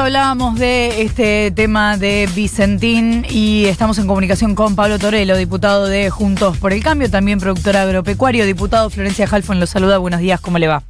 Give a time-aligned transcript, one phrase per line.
[0.00, 6.08] hablábamos de este tema de Vicentín y estamos en comunicación con Pablo Torelo, diputado de
[6.08, 8.46] Juntos por el Cambio, también productor agropecuario.
[8.46, 9.98] Diputado Florencia Halfon lo saluda.
[9.98, 10.82] Buenos días, ¿cómo le va?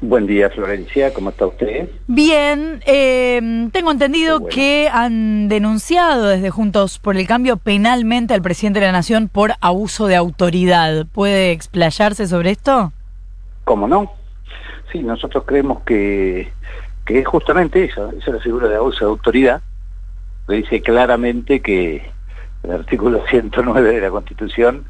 [0.00, 1.12] Buen día, Florencia.
[1.12, 1.90] ¿Cómo está usted?
[2.06, 2.80] Bien.
[2.86, 8.86] Eh, tengo entendido que han denunciado desde Juntos por el Cambio penalmente al presidente de
[8.86, 11.06] la Nación por abuso de autoridad.
[11.12, 12.92] ¿Puede explayarse sobre esto?
[13.64, 14.10] ¿Cómo no?
[14.90, 16.50] Sí, nosotros creemos que,
[17.08, 19.62] que es justamente eso, esa es la figura de abuso de autoridad,
[20.46, 22.06] que dice claramente que
[22.62, 24.84] el artículo 109 de la Constitución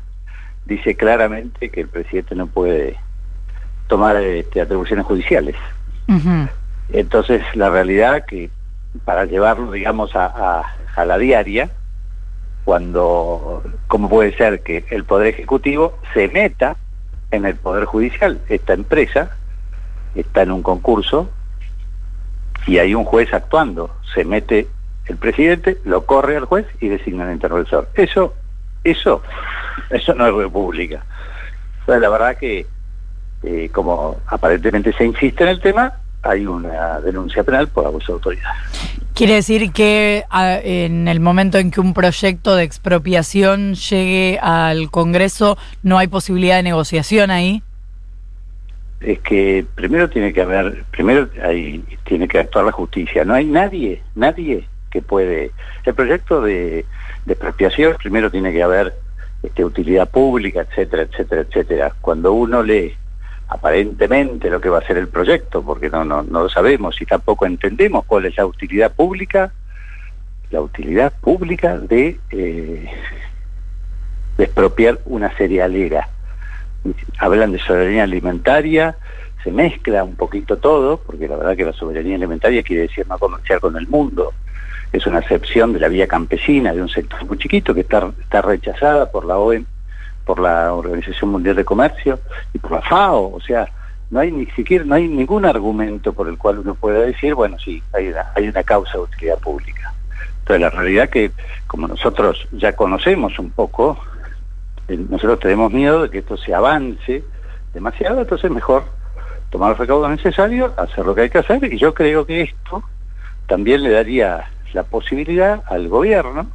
[0.66, 2.98] dice claramente que el presidente no puede
[3.87, 5.55] tomar este, atribuciones judiciales.
[6.93, 8.51] Entonces, la realidad que
[9.05, 10.65] para llevarlo, digamos, a,
[10.96, 11.71] a, la diaria,
[12.65, 16.77] cuando, ¿cómo puede ser que el Poder Ejecutivo se meta
[17.30, 18.41] en el Poder Judicial?
[18.48, 19.37] Esta empresa
[20.16, 21.30] está en un concurso
[22.69, 23.91] y hay un juez actuando.
[24.15, 24.69] Se mete
[25.07, 27.88] el presidente, lo corre al juez y designa al interventor.
[27.95, 28.35] Eso,
[28.85, 29.23] eso,
[29.91, 31.02] eso no es república.
[31.87, 32.66] La verdad que
[33.43, 38.13] eh, como aparentemente se insiste en el tema, hay una denuncia penal por abuso de
[38.15, 38.52] autoridad.
[39.15, 45.57] ¿Quiere decir que en el momento en que un proyecto de expropiación llegue al Congreso
[45.82, 47.63] no hay posibilidad de negociación ahí?
[49.01, 53.24] Es que primero tiene que haber, primero hay, tiene que actuar la justicia.
[53.24, 55.52] No hay nadie, nadie que puede.
[55.85, 56.85] El proyecto de,
[57.24, 58.95] de expropiación primero tiene que haber
[59.43, 61.95] este, utilidad pública, etcétera, etcétera, etcétera.
[62.01, 62.95] Cuando uno lee
[63.49, 67.06] aparentemente lo que va a ser el proyecto, porque no, no, no lo sabemos y
[67.06, 69.53] tampoco entendemos cuál es la utilidad pública,
[70.50, 72.91] la utilidad pública de, eh,
[74.37, 76.09] de expropiar una cerealera.
[77.19, 78.97] Hablan de soberanía alimentaria,
[79.43, 83.19] se mezcla un poquito todo, porque la verdad que la soberanía alimentaria quiere decir no
[83.19, 84.32] comerciar con el mundo.
[84.93, 88.43] Es una excepción de la vía campesina, de un sector muy chiquito que está, está
[88.43, 89.66] rechazada por la OMS
[90.28, 92.20] por la Organización Mundial de Comercio
[92.53, 93.66] y por la FAO, o sea,
[94.10, 97.58] no hay ni siquiera, no hay ningún argumento por el cual uno pueda decir, bueno,
[97.58, 99.94] sí, hay una, hay una causa de utilidad pública.
[100.41, 101.30] Entonces la realidad que,
[101.66, 103.98] como nosotros ya conocemos un poco,
[104.88, 107.22] nosotros tenemos miedo de que esto se avance
[107.75, 108.84] demasiado, entonces es mejor
[109.50, 112.82] tomar los recaudos necesarios, hacer lo que hay que hacer, y yo creo que esto
[113.47, 116.47] también le daría la posibilidad al gobierno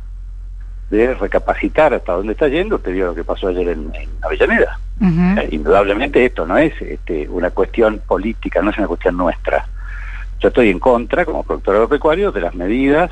[0.90, 3.92] de recapacitar hasta dónde está yendo, usted vio lo que pasó ayer en,
[4.22, 4.80] Avellaneda.
[5.02, 9.66] Eh, indudablemente esto no es este, una cuestión política, no es una cuestión nuestra.
[10.40, 13.10] Yo estoy en contra, como productor agropecuario, de las medidas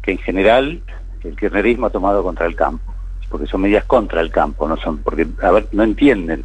[0.00, 0.80] que en general
[1.22, 2.91] el kirchnerismo ha tomado contra el campo,
[3.32, 6.44] porque son medidas contra el campo, no son, porque, a ver, no entienden,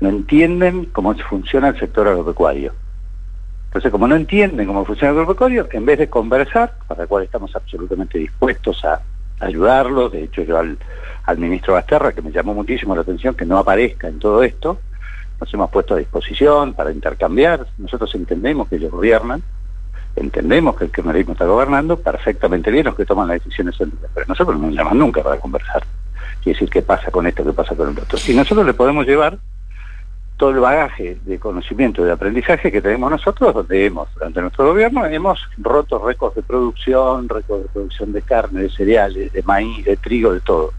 [0.00, 2.72] no entienden cómo funciona el sector agropecuario.
[3.66, 7.22] Entonces, como no entienden cómo funciona el agropecuario, en vez de conversar, para lo cual
[7.22, 9.00] estamos absolutamente dispuestos a
[9.38, 10.76] ayudarlo, de hecho yo al,
[11.38, 14.80] ministro Basterra, que me llamó muchísimo la atención que no aparezca en todo esto,
[15.40, 19.40] nos hemos puesto a disposición para intercambiar, nosotros entendemos que ellos gobiernan,
[20.16, 24.26] entendemos que el kirchnerismo está gobernando perfectamente bien los que toman las decisiones son pero
[24.26, 25.84] nosotros no nos llaman nunca para conversar
[26.44, 28.18] y decir qué pasa con esto, qué pasa con el otro.
[28.26, 29.38] Y nosotros le podemos llevar
[30.40, 35.04] todo el bagaje de conocimiento de aprendizaje que tenemos nosotros, donde hemos, durante nuestro gobierno,
[35.04, 39.98] hemos roto récords de producción, récords de producción de carne, de cereales, de maíz, de
[39.98, 40.72] trigo, de todo.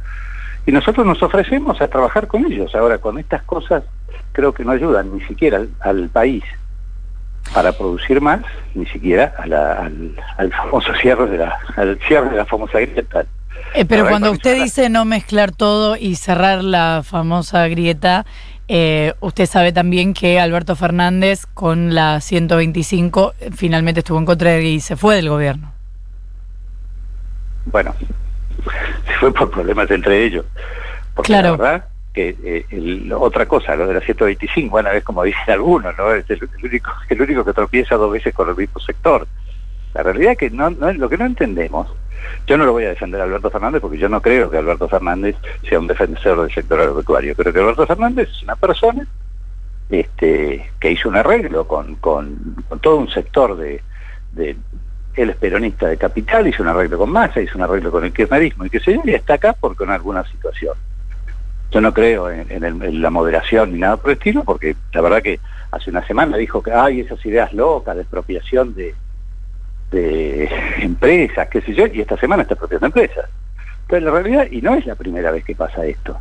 [0.65, 2.73] Y nosotros nos ofrecemos a trabajar con ellos.
[2.73, 3.83] Ahora, con estas cosas
[4.31, 6.43] creo que no ayudan ni siquiera al, país
[7.53, 8.41] para producir más,
[8.73, 13.25] ni siquiera al, famoso cierre de la, al cierre de la famosa grieta.
[13.73, 18.25] Eh, pero cuando usted dice no mezclar todo y cerrar la famosa grieta,
[18.67, 24.79] eh, usted sabe también que Alberto Fernández con la 125 finalmente estuvo en contra y
[24.79, 25.71] se fue del gobierno.
[27.65, 27.93] Bueno,
[29.05, 30.45] se fue por problemas entre ellos.
[31.13, 31.51] Porque claro.
[31.51, 35.97] la verdad que eh, otra cosa, lo de la 125, bueno, es como dicen algunos,
[35.97, 36.13] ¿no?
[36.13, 39.27] Es el, único, el único que tropieza dos veces con el mismo sector.
[39.93, 41.87] La realidad es que lo que no entendemos
[42.47, 44.87] yo no lo voy a defender a Alberto Fernández porque yo no creo que Alberto
[44.87, 45.35] Fernández
[45.67, 47.35] sea un defensor del sector agropecuario.
[47.35, 49.07] Creo que Alberto Fernández es una persona
[49.89, 53.81] este, que hizo un arreglo con, con, todo un sector de,
[54.33, 54.55] de
[55.15, 58.65] él peronista de capital, hizo un arreglo con Massa, hizo un arreglo con el kirchnerismo
[58.65, 60.75] y que se está acá por con alguna situación.
[61.71, 65.39] Yo no creo en, la moderación ni nada por el estilo, porque la verdad que
[65.71, 68.93] hace una semana dijo que hay esas ideas locas de expropiación de,
[69.91, 70.49] de
[70.79, 73.29] empresas, qué sé yo, y esta semana está expropiando empresas.
[73.87, 76.17] Pero la realidad, y no es la primera vez que pasa esto.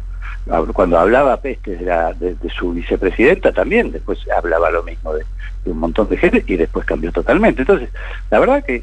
[0.73, 5.25] Cuando hablaba Peste de, su vicepresidenta también, después hablaba lo mismo de,
[5.67, 7.63] un montón de gente y después cambió totalmente.
[7.63, 7.91] Entonces,
[8.31, 8.83] la verdad que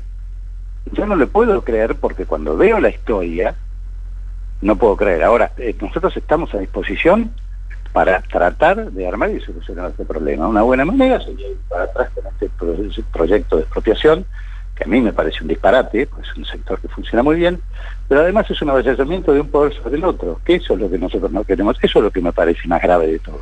[0.93, 3.55] Yo no le puedo creer porque cuando veo la historia,
[4.61, 5.23] no puedo creer.
[5.23, 7.31] Ahora, eh, nosotros estamos a disposición
[7.91, 10.47] para tratar de armar y solucionar este problema.
[10.47, 12.49] Una buena manera sería ir para atrás con este
[13.11, 14.25] proyecto de expropiación,
[14.77, 17.59] que a mí me parece un disparate, pues es un sector que funciona muy bien,
[18.07, 20.89] pero además es un avasallamiento de un poder sobre el otro, que eso es lo
[20.89, 23.41] que nosotros no queremos, eso es lo que me parece más grave de todo.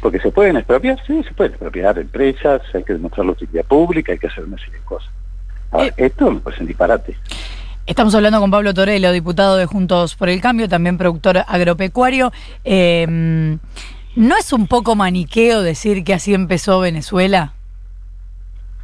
[0.00, 4.12] Porque se pueden expropiar, sí, se pueden expropiar empresas, hay que demostrar la utilidad pública,
[4.12, 5.10] hay que hacer una serie de cosas.
[5.70, 7.16] Ahora, eh, esto me parece un disparate.
[7.86, 12.32] Estamos hablando con Pablo Torello, diputado de Juntos por el Cambio, también productor agropecuario.
[12.64, 13.06] Eh,
[14.16, 17.52] ¿No es un poco maniqueo decir que así empezó Venezuela?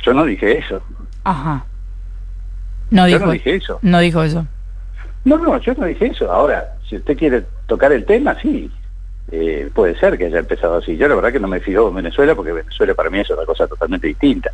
[0.02, 0.82] Yo no dije eso.
[1.25, 1.64] Ajá.
[2.93, 3.79] No dijo, no dije eso.
[3.81, 4.47] No dijo eso.
[5.25, 6.31] No, no, yo no dije eso.
[6.31, 8.71] Ahora, si usted quiere tocar el tema, sí.
[9.31, 10.94] Eh, puede ser que haya empezado así.
[10.99, 13.47] Yo la verdad que no me fijo en Venezuela porque Venezuela para mí es otra
[13.47, 14.50] cosa totalmente distinta.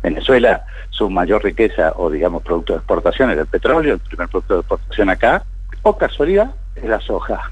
[0.00, 4.54] Venezuela, su mayor riqueza o digamos producto de exportación es el petróleo, el primer producto
[4.54, 5.42] de exportación acá,
[5.82, 7.50] o casualidad, es la soja.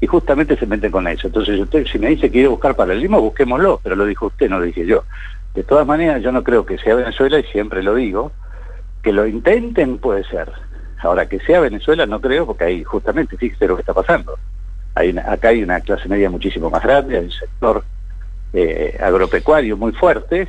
[0.00, 1.26] Y justamente se meten con eso.
[1.26, 4.58] Entonces usted si me dice que quiere buscar paralelismo, busquémoslo, pero lo dijo usted, no
[4.58, 5.04] lo dije yo.
[5.54, 8.32] De todas maneras, yo no creo que sea Venezuela, y siempre lo digo,
[9.02, 10.50] que lo intenten puede ser.
[10.98, 14.38] Ahora, que sea Venezuela no creo, porque ahí justamente, fíjese lo que está pasando.
[14.94, 17.84] Hay acá hay una clase media muchísimo más grande, hay un sector
[18.52, 20.48] eh, agropecuario muy fuerte,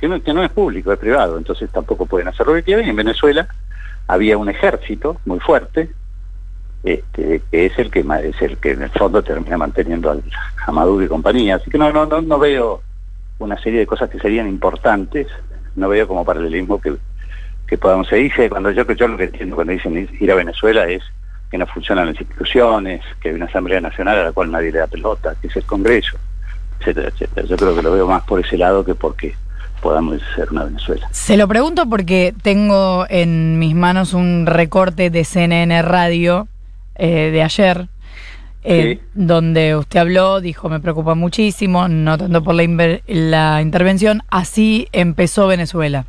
[0.00, 2.88] que no, es público, es privado, entonces tampoco pueden hacer lo que quieren.
[2.88, 3.48] en Venezuela
[4.06, 5.90] había un ejército muy fuerte,
[6.82, 10.10] este, que es el que es el que en el fondo termina manteniendo
[10.66, 11.56] a Maduro y compañía.
[11.56, 12.82] Así que no, no, no, no veo
[13.38, 15.26] una serie de cosas que serían importantes,
[15.76, 16.96] no veo como paralelismo que
[17.70, 18.32] que podamos seguir.
[18.50, 21.02] Cuando yo, yo lo que entiendo cuando dicen ir a Venezuela es
[21.50, 24.80] que no funcionan las instituciones, que hay una Asamblea Nacional a la cual nadie le
[24.80, 26.18] da pelota, que es el Congreso,
[26.80, 27.46] etcétera, etcétera.
[27.46, 29.36] Yo creo que lo veo más por ese lado que porque
[29.80, 31.08] podamos ser una Venezuela.
[31.12, 36.48] Se lo pregunto porque tengo en mis manos un recorte de CNN Radio
[36.96, 37.88] eh, de ayer,
[38.64, 44.88] eh, donde usted habló, dijo, me preocupa muchísimo, no tanto por la, la intervención, así
[44.92, 46.04] empezó Venezuela.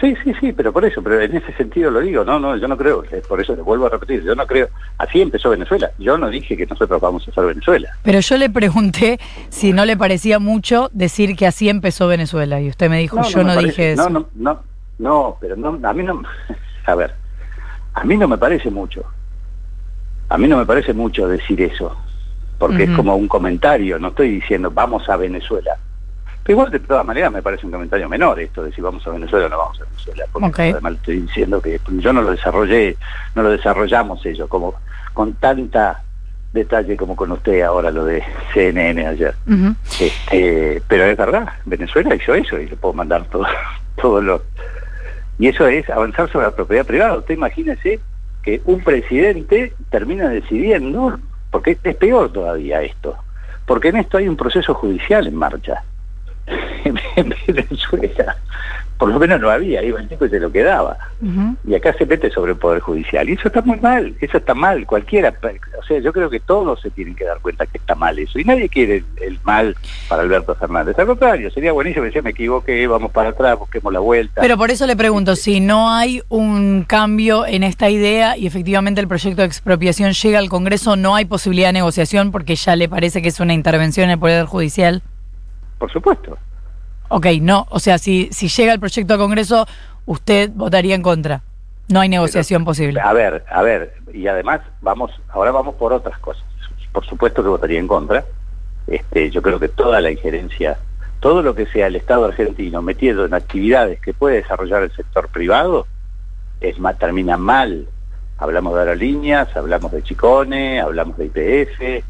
[0.00, 2.68] Sí, sí, sí, pero por eso, pero en ese sentido lo digo, no, no, yo
[2.68, 6.16] no creo, por eso le vuelvo a repetir, yo no creo, así empezó Venezuela, yo
[6.16, 7.90] no dije que nosotros vamos a hacer Venezuela.
[8.04, 9.18] Pero yo le pregunté
[9.48, 13.42] si no le parecía mucho decir que así empezó Venezuela, y usted me dijo, yo
[13.42, 14.08] no, dije eso.
[14.08, 14.62] No, no, no,
[14.98, 16.22] no, pero no, a mí no,
[16.86, 17.14] a ver,
[17.94, 19.04] a mí no me parece mucho,
[20.28, 21.96] a mí no me parece mucho decir eso,
[22.56, 25.76] porque es como un comentario, no estoy diciendo vamos a Venezuela,
[26.46, 29.46] igual de todas maneras me parece un comentario menor esto de si vamos a Venezuela
[29.46, 32.96] o no vamos a Venezuela, porque además estoy diciendo que yo no lo desarrollé,
[33.34, 34.74] no lo desarrollamos ellos, como
[35.12, 36.02] con tanta
[36.52, 38.22] detalle como con usted ahora lo de
[38.54, 39.34] CNN ayer.
[40.00, 43.46] este, pero es verdad, Venezuela hizo eso y le puedo mandar todo,
[44.00, 44.42] todo lo...
[45.38, 47.18] Y eso es avanzar sobre la propiedad privada.
[47.18, 48.00] Usted imagínese
[48.42, 51.16] que un presidente termina decidiendo,
[51.50, 53.16] porque es peor todavía esto,
[53.64, 55.84] porque en esto hay un proceso judicial en marcha.
[56.84, 58.36] en Venezuela
[58.98, 60.98] por lo menos no había, iba el tipo y se lo quedaba.
[61.64, 63.28] Y acá se mete sobre el Poder Judicial.
[63.28, 65.32] Y eso está muy mal, eso está mal, cualquiera.
[65.78, 68.40] O sea, yo creo que todos se tienen que dar cuenta que está mal eso.
[68.40, 69.76] Y nadie quiere el, mal
[70.08, 70.98] para Alberto Fernández.
[70.98, 74.40] Al contrario, sería buenísimo decir, me equivoqué, vamos para atrás, busquemos la vuelta.
[74.40, 79.00] Pero por eso le pregunto, si no hay un cambio en esta idea y efectivamente
[79.00, 82.88] el proyecto de expropiación llega al Congreso, ¿no hay posibilidad de negociación porque ya le
[82.88, 85.02] parece que es una intervención en el Poder Judicial?
[85.78, 86.36] Por supuesto.
[87.08, 89.66] Ok, no, o sea, si, si llega el proyecto al Congreso,
[90.04, 91.42] usted votaría en contra.
[91.88, 93.00] No hay negociación posible.
[93.00, 96.44] A ver, a ver, y además vamos, ahora vamos por otras cosas.
[96.92, 98.24] Por supuesto que votaría en contra.
[98.86, 100.78] Este, yo creo que toda la injerencia,
[101.20, 105.28] todo lo que sea el Estado argentino metido en actividades que puede desarrollar el sector
[105.28, 105.86] privado,
[106.60, 107.86] es termina mal.
[108.36, 112.04] Hablamos de aerolíneas, hablamos de Chicone, hablamos de IPF,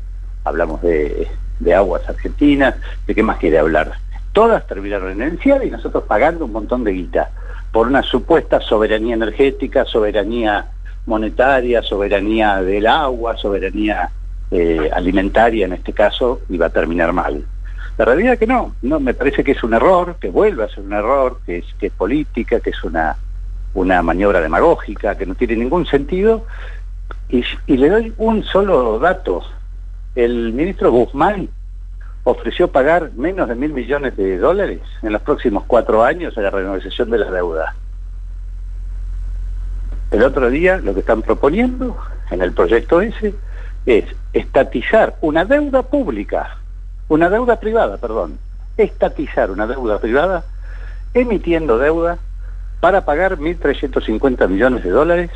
[0.44, 2.74] hablamos de, de aguas argentinas,
[3.06, 3.92] ¿de qué más quiere hablar?
[4.38, 7.28] todas terminaron en el y nosotros pagando un montón de guita
[7.72, 10.66] por una supuesta soberanía energética, soberanía
[11.06, 14.10] monetaria, soberanía del agua, soberanía
[14.52, 17.44] eh, alimentaria en este caso, iba a terminar mal.
[17.96, 20.68] La realidad es que no, no, me parece que es un error, que vuelve a
[20.68, 23.16] ser un error, que es, que es política, que es una,
[23.74, 26.46] una maniobra demagógica, que no tiene ningún sentido.
[27.28, 29.42] Y, y le doy un solo dato.
[30.18, 31.48] El ministro Guzmán
[32.24, 36.50] ofreció pagar menos de mil millones de dólares en los próximos cuatro años a la
[36.50, 37.76] renegociación de la deuda.
[40.10, 41.96] El otro día lo que están proponiendo
[42.32, 43.32] en el proyecto ese
[43.86, 46.58] es estatizar una deuda pública,
[47.06, 48.40] una deuda privada, perdón,
[48.76, 50.44] estatizar una deuda privada
[51.14, 52.18] emitiendo deuda
[52.80, 55.30] para pagar 1.350 millones de dólares.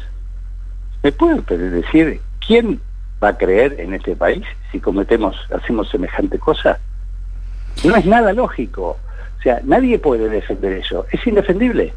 [1.04, 2.80] ¿Me puede decir quién
[3.22, 6.78] va a creer en este país si cometemos, hacemos semejante cosa?
[7.84, 8.98] No es nada lógico.
[9.38, 11.06] O sea, nadie puede defender eso.
[11.10, 11.94] Es indefendible.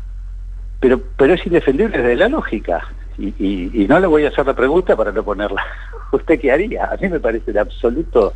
[0.79, 2.87] Pero, pero es indefendible desde la lógica.
[3.17, 5.63] Y, no le voy a hacer la pregunta para no ponerla.
[6.11, 6.85] ¿Usted qué haría?
[6.85, 8.33] A mí me parece de absoluto...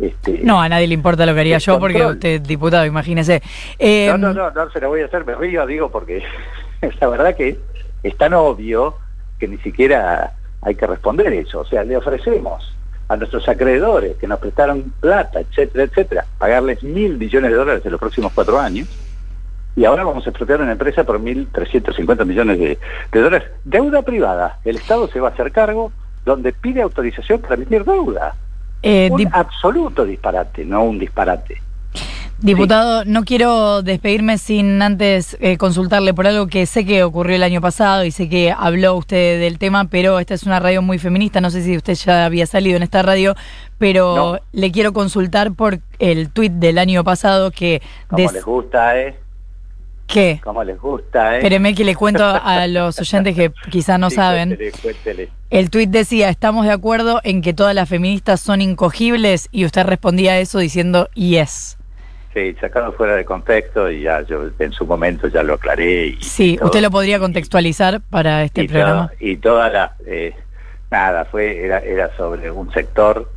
[0.00, 3.40] Este, no, a nadie le importa lo que haría yo porque usted es diputado, imagínese.
[3.78, 6.20] Eh, no, no, no, no se lo voy a hacer, me río, digo, porque
[7.00, 7.60] la verdad que
[8.02, 8.96] es tan obvio
[9.38, 10.32] que ni siquiera
[10.64, 11.60] hay que responder eso.
[11.60, 12.74] O sea, le ofrecemos
[13.08, 17.92] a nuestros acreedores que nos prestaron plata, etcétera, etcétera, pagarles mil millones de dólares en
[17.92, 18.88] los próximos cuatro años,
[19.76, 22.78] y ahora vamos a expropiar una empresa por 1.350 millones de,
[23.12, 23.48] dólares.
[23.64, 24.58] Deuda privada.
[24.64, 25.92] El Estado se va a hacer cargo
[26.24, 28.36] donde pide autorización para emitir deuda.
[28.82, 31.60] Eh, un absoluto disparate, no un disparate.
[32.40, 37.42] Diputado, no quiero despedirme sin antes eh, consultarle por algo que sé que ocurrió el
[37.42, 40.98] año pasado y sé que habló usted del tema, pero esta es una radio muy
[40.98, 43.34] feminista, no sé si usted ya había salido en esta radio,
[43.78, 47.80] pero le quiero consultar por el tuit del año pasado que...
[48.08, 49.16] Como les gusta, ¿eh?
[50.06, 50.40] ¿Qué?
[50.44, 51.36] Como les gusta, ¿eh?
[51.38, 54.58] Espéreme que le cuento a los oyentes que quizá no saben.
[55.50, 59.84] El tuit decía, estamos de acuerdo en que todas las feministas son incogibles y usted
[59.84, 61.78] respondía a eso diciendo yes.
[62.34, 66.08] Sí, sacado fuera de contexto y ya yo en su momento ya lo aclaré.
[66.08, 69.12] Y, sí, usted lo podría contextualizar para este programa.
[69.20, 69.94] y toda la...
[70.04, 70.34] Eh,
[70.90, 73.30] nada, fue era, era sobre un sector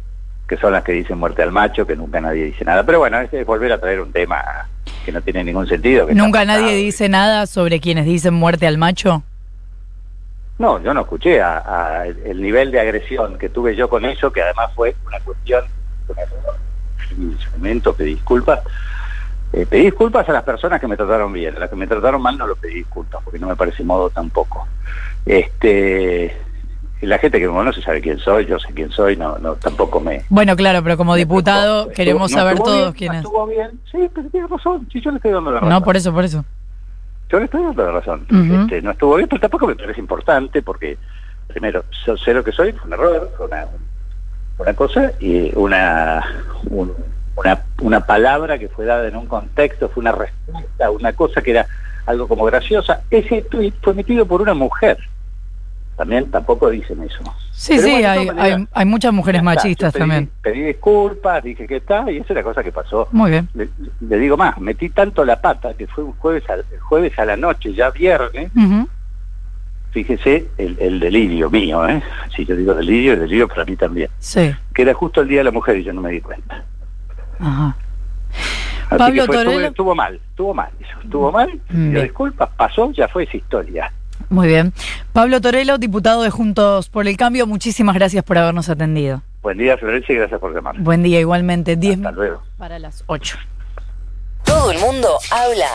[0.48, 2.84] que son las que dicen muerte al macho, que nunca nadie dice nada.
[2.84, 4.68] Pero bueno, es volver a traer un tema
[5.06, 6.08] que no tiene ningún sentido.
[6.14, 9.24] ¿Nunca nadie dice nada sobre quienes dicen muerte al macho?
[10.58, 14.42] No, yo no escuché a, el nivel de agresión que tuve yo con eso, que
[14.42, 15.66] además fue una cuestión,
[17.12, 18.62] en ese momento pedí disculpas.
[19.54, 22.22] Eh, pedí disculpas a las personas que me trataron bien, a las que me trataron
[22.22, 24.68] mal no lo pedí disculpas, porque no me parece modo tampoco.
[25.26, 26.36] Este,
[27.02, 30.00] la gente que me conoce sabe quién soy, yo sé quién soy, no, no tampoco
[30.00, 30.24] me...
[30.30, 33.24] Bueno, claro, pero como diputado queremos saber todos quién es.
[33.24, 35.70] Estuvo bien, sí, pero tiene razón, si yo le estoy dando la razón.
[35.70, 36.44] No, por eso, por eso.
[37.30, 38.26] Yo le estoy dando la razón.
[38.62, 40.98] este, no estuvo bien, pero tampoco me parece importante porque,
[41.48, 41.86] primero,
[42.24, 43.66] sé lo que soy, fue un error, fue una,
[44.58, 46.24] una cosa y una,
[46.70, 51.52] una, una palabra que fue dada en un contexto, fue una respuesta, una cosa que
[51.52, 51.68] era
[52.06, 53.02] algo como graciosa.
[53.10, 54.98] Ese tweet fue emitido por una mujer
[55.98, 57.24] también tampoco dicen eso.
[57.52, 60.30] Sí, sí, hay, hay, muchas mujeres machistas también.
[60.44, 63.08] Pedí disculpas, dije que está, y esa es la cosa que pasó.
[63.12, 63.50] Muy bien.
[63.56, 67.36] Le, digo más, metí tanto la pata que fue un jueves a, jueves a la
[67.36, 68.52] noche, ya viernes.
[69.98, 72.04] Fíjese el, delirio mío, ¿eh?
[72.36, 74.12] Si yo digo delirio, el delirio para mí también.
[74.20, 74.54] Sí.
[74.72, 76.64] Que era justo el día de la mujer y yo no me di cuenta.
[77.40, 77.76] Ajá.
[78.96, 80.70] Pablo estuvo, mal, estuvo mal,
[81.04, 81.96] estuvo mal, mm.
[81.96, 83.92] disculpas, pasó, ya fue esa historia.
[84.30, 84.72] Muy bien.
[85.14, 89.24] Pablo Torello, diputado de Juntos por el Cambio, muchísimas gracias por habernos atendido.
[89.42, 90.78] Buen día, Florencia, y gracias por llamar.
[90.78, 91.76] Buen día, igualmente.
[91.76, 92.44] 10 Hasta luego.
[92.60, 93.36] Para las 8.
[94.44, 95.70] Todo el mundo habla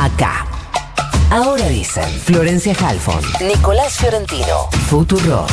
[0.00, 0.57] acá.
[1.30, 5.46] Ahora dicen Florencia Halfon, Nicolás Fiorentino, Futuro.